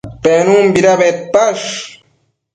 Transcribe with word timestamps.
Penunbida 0.23 0.93
bedpash? 1.01 1.69